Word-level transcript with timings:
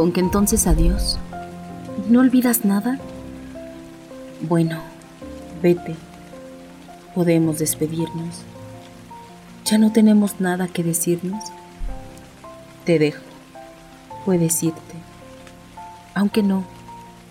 con 0.00 0.12
que 0.12 0.20
entonces 0.20 0.66
adiós. 0.66 1.18
¿No 2.08 2.20
olvidas 2.20 2.64
nada? 2.64 2.98
Bueno, 4.40 4.80
vete. 5.62 5.94
Podemos 7.14 7.58
despedirnos. 7.58 8.36
¿Ya 9.66 9.76
no 9.76 9.92
tenemos 9.92 10.40
nada 10.40 10.68
que 10.68 10.82
decirnos? 10.82 11.44
Te 12.86 12.98
dejo. 12.98 13.20
Puedes 14.24 14.62
irte. 14.62 14.94
Aunque 16.14 16.42
no, 16.42 16.64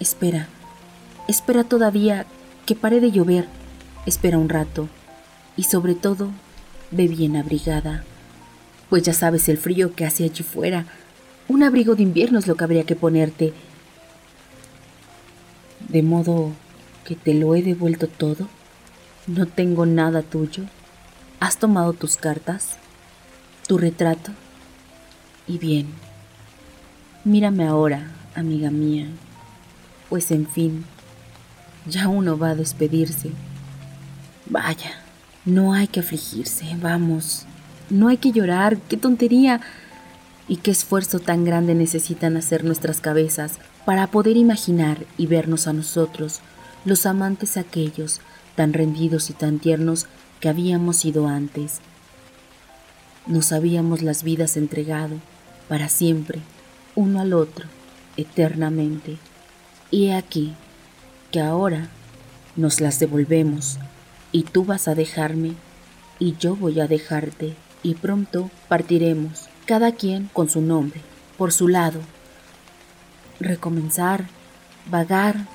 espera. 0.00 0.48
Espera 1.28 1.64
todavía 1.64 2.24
que 2.64 2.74
pare 2.74 3.00
de 3.00 3.10
llover. 3.10 3.46
Espera 4.06 4.38
un 4.38 4.48
rato. 4.48 4.88
Y 5.54 5.64
sobre 5.64 5.94
todo, 5.94 6.30
ve 6.90 7.08
bien 7.08 7.36
abrigada. 7.36 8.04
Pues 8.88 9.02
ya 9.02 9.12
sabes 9.12 9.50
el 9.50 9.58
frío 9.58 9.94
que 9.94 10.06
hace 10.06 10.24
allí 10.24 10.42
fuera. 10.42 10.86
Un 11.46 11.62
abrigo 11.62 11.94
de 11.94 12.02
invierno 12.02 12.38
es 12.38 12.46
lo 12.46 12.56
que 12.56 12.64
habría 12.64 12.84
que 12.84 12.96
ponerte. 12.96 13.52
De 15.88 16.02
modo 16.02 16.52
que 17.04 17.14
te 17.14 17.34
lo 17.34 17.54
he 17.54 17.62
devuelto 17.62 18.08
todo. 18.08 18.48
No 19.26 19.46
tengo 19.46 19.86
nada 19.86 20.22
tuyo. 20.22 20.64
Has 21.40 21.58
tomado 21.58 21.92
tus 21.92 22.16
cartas, 22.16 22.76
tu 23.66 23.78
retrato. 23.78 24.32
Y 25.46 25.58
bien, 25.58 25.88
mírame 27.24 27.66
ahora, 27.66 28.10
amiga 28.34 28.70
mía. 28.70 29.08
Pues 30.08 30.30
en 30.30 30.46
fin, 30.46 30.84
ya 31.86 32.08
uno 32.08 32.38
va 32.38 32.50
a 32.50 32.54
despedirse. 32.54 33.30
Vaya, 34.46 34.92
no 35.44 35.74
hay 35.74 35.86
que 35.88 36.00
afligirse, 36.00 36.64
vamos. 36.80 37.44
No 37.90 38.08
hay 38.08 38.16
que 38.16 38.32
llorar, 38.32 38.78
qué 38.88 38.96
tontería. 38.96 39.60
Y 40.46 40.58
qué 40.58 40.70
esfuerzo 40.70 41.20
tan 41.20 41.44
grande 41.44 41.74
necesitan 41.74 42.36
hacer 42.36 42.64
nuestras 42.64 43.00
cabezas 43.00 43.54
para 43.84 44.08
poder 44.08 44.36
imaginar 44.36 45.04
y 45.16 45.26
vernos 45.26 45.66
a 45.66 45.72
nosotros, 45.72 46.40
los 46.84 47.06
amantes 47.06 47.56
aquellos, 47.56 48.20
tan 48.54 48.72
rendidos 48.72 49.30
y 49.30 49.32
tan 49.32 49.58
tiernos 49.58 50.06
que 50.40 50.48
habíamos 50.48 50.98
sido 50.98 51.28
antes. 51.28 51.80
Nos 53.26 53.52
habíamos 53.52 54.02
las 54.02 54.22
vidas 54.22 54.56
entregado 54.56 55.16
para 55.68 55.88
siempre, 55.88 56.40
uno 56.94 57.20
al 57.20 57.32
otro, 57.32 57.66
eternamente. 58.18 59.16
Y 59.90 60.06
he 60.06 60.14
aquí 60.14 60.54
que 61.30 61.40
ahora 61.40 61.88
nos 62.54 62.80
las 62.80 62.98
devolvemos, 62.98 63.78
y 64.30 64.42
tú 64.42 64.64
vas 64.64 64.88
a 64.88 64.94
dejarme, 64.94 65.54
y 66.18 66.36
yo 66.38 66.54
voy 66.54 66.80
a 66.80 66.86
dejarte, 66.86 67.54
y 67.82 67.94
pronto 67.94 68.50
partiremos 68.68 69.48
cada 69.64 69.92
quien 69.92 70.28
con 70.32 70.48
su 70.48 70.60
nombre, 70.60 71.00
por 71.38 71.52
su 71.52 71.68
lado. 71.68 72.00
Recomenzar, 73.40 74.26
vagar, 74.90 75.46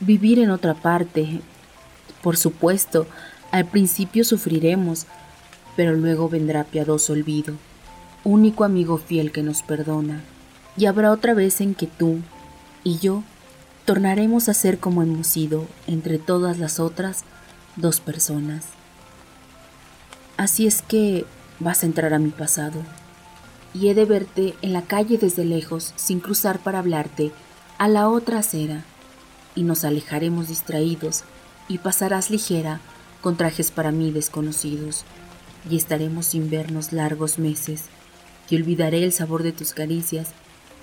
vivir 0.00 0.38
en 0.38 0.50
otra 0.50 0.74
parte. 0.74 1.40
Por 2.22 2.36
supuesto, 2.36 3.06
al 3.50 3.66
principio 3.66 4.24
sufriremos, 4.24 5.06
pero 5.76 5.94
luego 5.94 6.28
vendrá 6.28 6.64
piadoso 6.64 7.12
olvido, 7.12 7.54
único 8.24 8.64
amigo 8.64 8.98
fiel 8.98 9.32
que 9.32 9.42
nos 9.42 9.62
perdona, 9.62 10.22
y 10.76 10.86
habrá 10.86 11.10
otra 11.10 11.34
vez 11.34 11.60
en 11.60 11.74
que 11.74 11.86
tú 11.86 12.18
y 12.84 12.98
yo 12.98 13.22
tornaremos 13.84 14.48
a 14.48 14.54
ser 14.54 14.78
como 14.78 15.02
hemos 15.02 15.26
sido 15.26 15.66
entre 15.86 16.18
todas 16.18 16.58
las 16.58 16.80
otras 16.80 17.24
dos 17.76 18.00
personas. 18.00 18.66
Así 20.36 20.66
es 20.66 20.82
que 20.82 21.24
vas 21.60 21.82
a 21.82 21.86
entrar 21.86 22.12
a 22.12 22.18
mi 22.18 22.30
pasado 22.30 22.82
y 23.78 23.90
he 23.90 23.94
de 23.94 24.06
verte 24.06 24.54
en 24.62 24.72
la 24.72 24.82
calle 24.82 25.18
desde 25.18 25.44
lejos, 25.44 25.92
sin 25.96 26.20
cruzar 26.20 26.60
para 26.60 26.78
hablarte, 26.78 27.32
a 27.76 27.88
la 27.88 28.08
otra 28.08 28.38
acera, 28.38 28.84
y 29.54 29.64
nos 29.64 29.84
alejaremos 29.84 30.48
distraídos, 30.48 31.24
y 31.68 31.78
pasarás 31.78 32.30
ligera 32.30 32.80
con 33.20 33.36
trajes 33.36 33.70
para 33.70 33.92
mí 33.92 34.10
desconocidos, 34.12 35.04
y 35.68 35.76
estaremos 35.76 36.26
sin 36.26 36.48
vernos 36.48 36.94
largos 36.94 37.38
meses, 37.38 37.84
y 38.48 38.56
olvidaré 38.56 39.04
el 39.04 39.12
sabor 39.12 39.42
de 39.42 39.52
tus 39.52 39.74
caricias, 39.74 40.28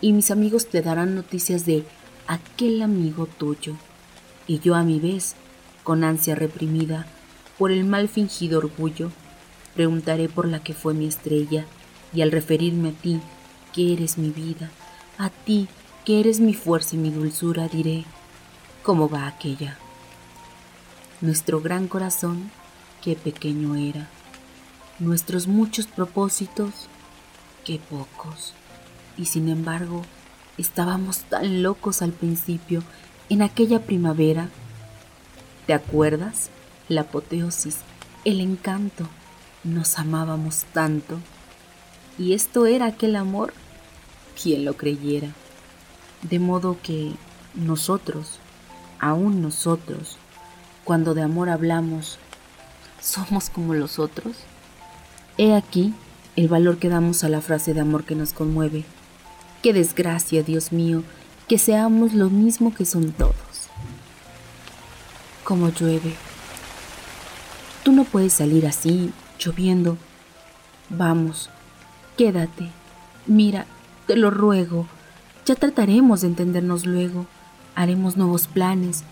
y 0.00 0.12
mis 0.12 0.30
amigos 0.30 0.68
te 0.68 0.80
darán 0.80 1.16
noticias 1.16 1.66
de 1.66 1.84
aquel 2.28 2.82
amigo 2.82 3.26
tuyo, 3.26 3.74
y 4.46 4.60
yo 4.60 4.76
a 4.76 4.84
mi 4.84 5.00
vez, 5.00 5.34
con 5.82 6.04
ansia 6.04 6.36
reprimida 6.36 7.06
por 7.58 7.72
el 7.72 7.84
mal 7.84 8.08
fingido 8.08 8.58
orgullo, 8.58 9.10
preguntaré 9.74 10.28
por 10.28 10.46
la 10.46 10.62
que 10.62 10.72
fue 10.72 10.94
mi 10.94 11.06
estrella, 11.06 11.66
y 12.12 12.22
al 12.22 12.32
referirme 12.32 12.90
a 12.90 12.92
ti, 12.92 13.20
que 13.72 13.92
eres 13.92 14.18
mi 14.18 14.30
vida, 14.30 14.70
a 15.18 15.30
ti, 15.30 15.68
que 16.04 16.20
eres 16.20 16.40
mi 16.40 16.54
fuerza 16.54 16.96
y 16.96 16.98
mi 16.98 17.10
dulzura, 17.10 17.68
diré, 17.68 18.04
¿cómo 18.82 19.08
va 19.08 19.26
aquella? 19.26 19.76
Nuestro 21.20 21.60
gran 21.60 21.88
corazón, 21.88 22.50
qué 23.02 23.16
pequeño 23.16 23.74
era. 23.76 24.08
Nuestros 24.98 25.46
muchos 25.46 25.86
propósitos, 25.86 26.88
qué 27.64 27.78
pocos. 27.78 28.54
Y 29.16 29.26
sin 29.26 29.48
embargo, 29.48 30.02
estábamos 30.58 31.20
tan 31.20 31.62
locos 31.62 32.02
al 32.02 32.12
principio, 32.12 32.82
en 33.28 33.42
aquella 33.42 33.80
primavera. 33.80 34.48
¿Te 35.66 35.74
acuerdas? 35.74 36.50
La 36.88 37.02
apoteosis, 37.02 37.78
el 38.24 38.40
encanto. 38.40 39.08
Nos 39.64 39.98
amábamos 39.98 40.64
tanto. 40.72 41.18
¿Y 42.18 42.32
esto 42.32 42.66
era 42.66 42.86
aquel 42.86 43.16
amor? 43.16 43.52
Quien 44.40 44.64
lo 44.64 44.76
creyera. 44.76 45.28
De 46.22 46.38
modo 46.38 46.78
que 46.82 47.12
nosotros, 47.54 48.38
aún 48.98 49.42
nosotros, 49.42 50.16
cuando 50.84 51.14
de 51.14 51.22
amor 51.22 51.50
hablamos, 51.50 52.18
somos 53.00 53.50
como 53.50 53.74
los 53.74 53.98
otros. 53.98 54.36
He 55.36 55.54
aquí 55.54 55.92
el 56.36 56.48
valor 56.48 56.78
que 56.78 56.88
damos 56.88 57.24
a 57.24 57.28
la 57.28 57.40
frase 57.40 57.74
de 57.74 57.80
amor 57.80 58.04
que 58.04 58.14
nos 58.14 58.32
conmueve. 58.32 58.84
Qué 59.62 59.72
desgracia, 59.72 60.42
Dios 60.42 60.72
mío, 60.72 61.02
que 61.48 61.58
seamos 61.58 62.14
lo 62.14 62.30
mismo 62.30 62.74
que 62.74 62.84
son 62.86 63.12
todos. 63.12 63.34
Como 65.44 65.68
llueve. 65.68 66.14
Tú 67.84 67.92
no 67.92 68.04
puedes 68.04 68.32
salir 68.32 68.66
así, 68.66 69.12
lloviendo. 69.38 69.96
Vamos, 70.88 71.50
Quédate. 72.16 72.70
Mira, 73.26 73.66
te 74.06 74.16
lo 74.16 74.30
ruego. 74.30 74.86
Ya 75.44 75.54
trataremos 75.54 76.22
de 76.22 76.28
entendernos 76.28 76.86
luego. 76.86 77.26
Haremos 77.74 78.16
nuevos 78.16 78.46
planes. 78.46 79.04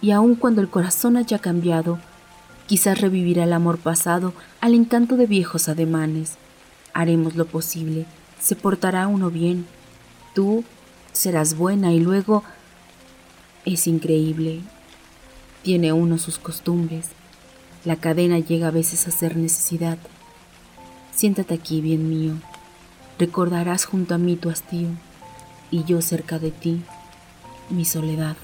Y 0.00 0.12
aun 0.12 0.36
cuando 0.36 0.60
el 0.60 0.68
corazón 0.68 1.16
haya 1.16 1.38
cambiado, 1.38 1.98
quizás 2.66 3.00
revivirá 3.00 3.44
el 3.44 3.52
amor 3.52 3.78
pasado 3.78 4.32
al 4.60 4.74
encanto 4.74 5.16
de 5.16 5.26
viejos 5.26 5.68
ademanes. 5.68 6.34
Haremos 6.94 7.34
lo 7.34 7.46
posible. 7.46 8.06
Se 8.40 8.54
portará 8.54 9.08
uno 9.08 9.30
bien. 9.30 9.66
Tú 10.34 10.64
serás 11.12 11.56
buena 11.56 11.92
y 11.92 12.00
luego... 12.00 12.44
Es 13.64 13.86
increíble. 13.86 14.60
Tiene 15.62 15.92
uno 15.92 16.18
sus 16.18 16.38
costumbres. 16.38 17.08
La 17.84 17.96
cadena 17.96 18.38
llega 18.38 18.68
a 18.68 18.72
veces 18.72 19.06
a 19.08 19.10
ser 19.10 19.36
necesidad. 19.36 19.98
Siéntate 21.14 21.54
aquí, 21.54 21.80
bien 21.80 22.08
mío. 22.08 22.34
Recordarás 23.24 23.84
junto 23.84 24.16
a 24.16 24.18
mí 24.18 24.34
tu 24.34 24.50
hastío 24.50 24.88
y 25.70 25.84
yo 25.84 26.02
cerca 26.02 26.40
de 26.40 26.50
ti 26.50 26.82
mi 27.70 27.84
soledad. 27.84 28.34